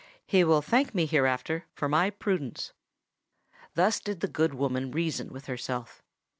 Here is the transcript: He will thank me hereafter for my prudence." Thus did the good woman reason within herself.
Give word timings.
He 0.25 0.43
will 0.43 0.63
thank 0.63 0.95
me 0.95 1.05
hereafter 1.05 1.65
for 1.75 1.87
my 1.87 2.09
prudence." 2.09 2.73
Thus 3.75 3.99
did 3.99 4.21
the 4.21 4.27
good 4.27 4.55
woman 4.55 4.89
reason 4.89 5.31
within 5.31 5.53
herself. 5.53 6.01